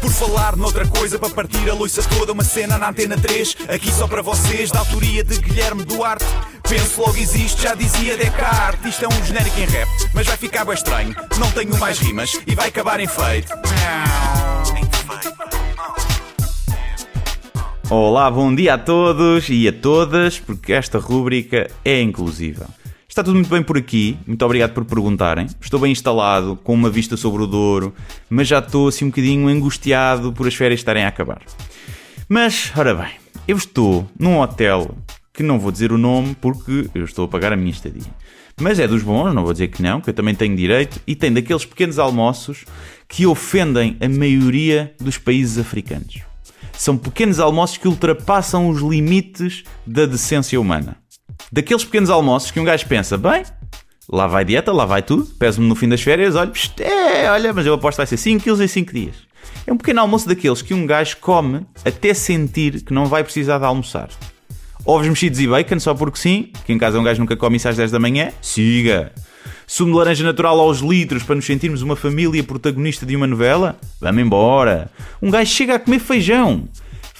[0.00, 3.90] Por falar noutra coisa, para partir a loiça toda, uma cena na antena 3, aqui
[3.92, 6.24] só para vocês, da autoria de Guilherme Duarte.
[6.68, 8.94] Penso logo existe, já dizia Descartes.
[8.94, 11.14] Isto é um genérico em rap, mas vai ficar bem estranho.
[11.38, 13.52] Não tenho mais rimas e vai acabar em feito.
[17.88, 22.66] Olá, bom dia a todos e a todas, porque esta rúbrica é inclusiva.
[23.16, 25.46] Está tudo muito bem por aqui, muito obrigado por perguntarem.
[25.58, 27.94] Estou bem instalado, com uma vista sobre o Douro,
[28.28, 31.40] mas já estou assim um bocadinho angustiado por as férias estarem a acabar.
[32.28, 33.12] Mas, ora bem,
[33.48, 34.94] eu estou num hotel
[35.32, 38.02] que não vou dizer o nome porque eu estou a pagar a minha estadia.
[38.60, 41.16] Mas é dos bons, não vou dizer que não, que eu também tenho direito, e
[41.16, 42.66] tem daqueles pequenos almoços
[43.08, 46.20] que ofendem a maioria dos países africanos.
[46.74, 50.98] São pequenos almoços que ultrapassam os limites da decência humana.
[51.50, 53.44] Daqueles pequenos almoços que um gajo pensa, bem,
[54.08, 57.66] lá vai dieta, lá vai tudo, peso-me no fim das férias, olha, é, olha, mas
[57.66, 59.14] eu aposto que vai ser 5 kg em 5 dias.
[59.66, 63.58] É um pequeno almoço daqueles que um gajo come até sentir que não vai precisar
[63.58, 64.08] de almoçar.
[64.84, 67.68] Ovos mexidos e bacon, só porque sim, que em casa um gajo nunca come isso
[67.68, 69.12] às 10 da manhã, siga.
[69.66, 73.76] Sumo de laranja natural aos litros para nos sentirmos uma família protagonista de uma novela?
[74.00, 74.88] Vamos embora.
[75.20, 76.68] Um gajo chega a comer feijão.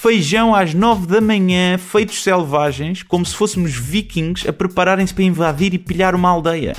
[0.00, 5.74] Feijão às 9 da manhã, feitos selvagens, como se fôssemos vikings a prepararem-se para invadir
[5.74, 6.76] e pilhar uma aldeia.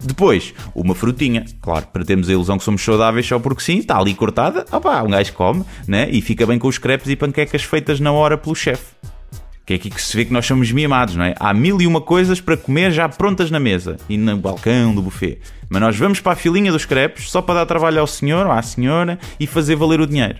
[0.00, 3.96] Depois, uma frutinha, claro, para termos a ilusão que somos saudáveis só porque sim, está
[3.96, 6.08] ali cortada, opá, um gajo come, né?
[6.10, 8.96] E fica bem com os crepes e panquecas feitas na hora pelo chefe.
[9.64, 11.36] Que é aqui que se vê que nós somos mimados, não é?
[11.38, 15.02] Há mil e uma coisas para comer já prontas na mesa e no balcão do
[15.02, 15.38] buffet.
[15.70, 18.50] Mas nós vamos para a filinha dos crepes só para dar trabalho ao senhor ou
[18.50, 20.36] à senhora e fazer valer o dinheiro.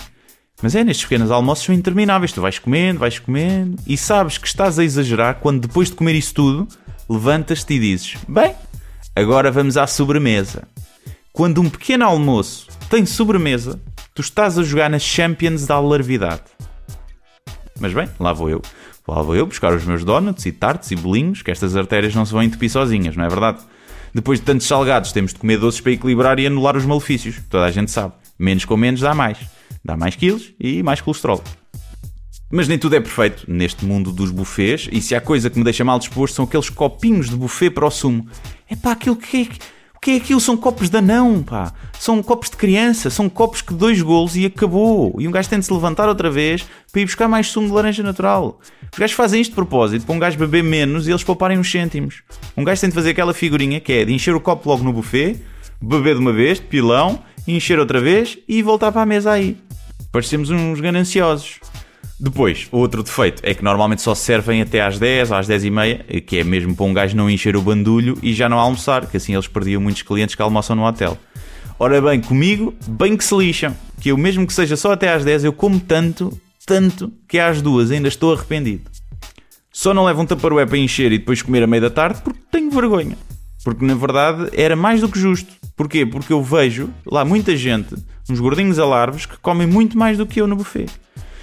[0.63, 2.33] Mas é, nestes pequenos almoços são intermináveis.
[2.33, 6.15] Tu vais comendo, vais comendo e sabes que estás a exagerar quando depois de comer
[6.15, 6.69] isso tudo,
[7.09, 8.55] levantas-te e dizes: Bem,
[9.15, 10.67] agora vamos à sobremesa.
[11.33, 13.79] Quando um pequeno almoço tem sobremesa,
[14.15, 16.45] tu estás a jogar nas Champions da alarvidade.
[17.79, 18.63] Mas bem, lá vou eu.
[19.07, 22.25] Lá vou eu buscar os meus donuts e tartes e bolinhos, que estas artérias não
[22.25, 23.59] se vão entupir sozinhas, não é verdade?
[24.13, 27.39] Depois de tantos salgados, temos de comer doces para equilibrar e anular os malefícios.
[27.51, 28.15] Toda a gente sabe.
[28.39, 29.39] Menos com menos dá mais.
[29.85, 31.43] Dá mais quilos e mais colesterol.
[32.51, 35.65] Mas nem tudo é perfeito neste mundo dos buffets, e se há coisa que me
[35.65, 38.29] deixa mal disposto são aqueles copinhos de buffet para o sumo.
[38.71, 39.43] É pá, aquilo que é,
[39.97, 40.41] o que é aquilo?
[40.41, 41.73] São copos de anão, pá.
[41.99, 45.17] São copos de criança, são copos que dois golos e acabou.
[45.19, 47.73] E um gajo tem de se levantar outra vez para ir buscar mais sumo de
[47.73, 48.61] laranja natural.
[48.93, 51.71] Os gajos fazem isto de propósito para um gajo beber menos e eles pouparem uns
[51.71, 52.23] cêntimos.
[52.57, 54.93] Um gajo tem de fazer aquela figurinha que é de encher o copo logo no
[54.93, 55.41] buffet,
[55.81, 59.57] beber de uma vez, de pilão, encher outra vez e voltar para a mesa aí.
[60.11, 61.61] Parecemos uns gananciosos.
[62.19, 65.71] Depois, outro defeito é que normalmente só servem até às 10 ou às 10 e
[65.71, 69.07] meia, que é mesmo para um gajo não encher o bandulho e já não almoçar,
[69.07, 71.19] que assim eles perdiam muitos clientes que almoçam no hotel.
[71.79, 75.25] Ora bem, comigo, bem que se lixam, que eu mesmo que seja só até às
[75.25, 76.33] 10, eu como tanto,
[76.65, 78.91] tanto, que às duas ainda estou arrependido.
[79.71, 82.41] Só não levo um taparoé para encher e depois comer a meia da tarde porque
[82.51, 83.19] tenho vergonha.
[83.67, 85.53] Porque na verdade era mais do que justo.
[85.75, 86.07] Porquê?
[86.07, 87.97] Porque eu vejo lá muita gente,
[88.31, 90.87] uns gordinhos alarves, que comem muito mais do que eu no buffet.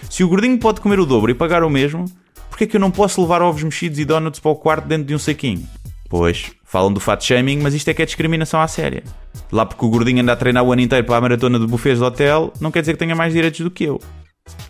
[0.09, 2.05] Se o gordinho pode comer o dobro e pagar o mesmo,
[2.49, 5.03] porquê é que eu não posso levar ovos mexidos e donuts para o quarto dentro
[5.03, 5.67] de um saquinho?
[6.07, 9.03] Pois, falam do fat shaming, mas isto é que é discriminação à séria.
[9.51, 11.99] Lá porque o gordinho anda a treinar o ano inteiro para a maratona de buffets
[11.99, 13.99] do hotel, não quer dizer que tenha mais direitos do que eu.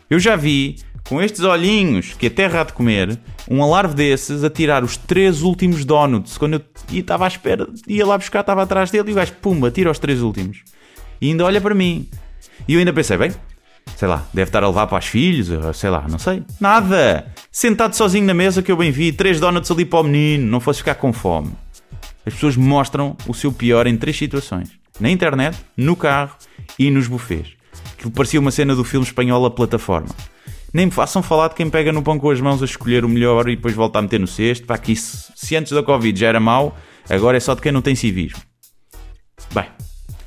[0.10, 0.78] Eu já vi,
[1.08, 3.20] com estes olhinhos que até há de comer,
[3.50, 6.38] um alarve desses a tirar os três últimos donuts.
[6.38, 6.62] Quando eu
[6.92, 10.00] estava à espera, ia lá buscar, estava atrás dele e o gajo, pumba, tira os
[10.00, 10.64] três últimos.
[11.20, 12.08] E ainda olha para mim.
[12.68, 13.32] E eu ainda pensei, bem,
[13.96, 16.44] sei lá, deve estar a levar para os filhos, sei lá, não sei.
[16.60, 17.28] Nada!
[17.52, 20.60] Sentado sozinho na mesa que eu bem vi, três donuts ali para o menino, não
[20.60, 21.52] fosse ficar com fome.
[22.26, 26.36] As pessoas mostram o seu pior em três situações: na internet, no carro
[26.80, 27.54] e nos buffets.
[27.94, 30.10] Aquilo parecia uma cena do filme espanhol A Plataforma.
[30.74, 33.10] Nem me façam falar de quem pega no pão com as mãos a escolher o
[33.10, 34.66] melhor e depois volta a meter no cesto.
[34.66, 36.76] Pá, que isso, se antes da Covid já era mau,
[37.08, 38.42] agora é só de quem não tem civismo.
[39.54, 39.66] Bem,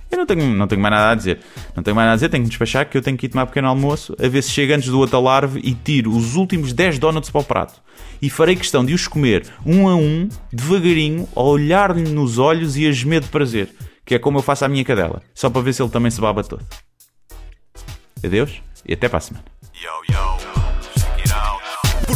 [0.08, 1.40] eu não tenho, não tenho mais nada a dizer.
[1.74, 3.42] Não tenho mais nada a dizer, tenho que despachar que eu tenho que ir tomar
[3.42, 6.72] um pequeno almoço, a ver se chego antes do outro alarve e tiro os últimos
[6.72, 7.82] 10 donuts para o prato.
[8.22, 12.86] E farei questão de os comer um a um, devagarinho, a olhar-lhe nos olhos e
[12.86, 13.68] a gemer de prazer.
[14.04, 15.20] Que é como eu faço à minha cadela.
[15.34, 16.64] Só para ver se ele também se baba todo.
[18.24, 19.44] Adeus e até para a semana.
[20.06, 20.25] Por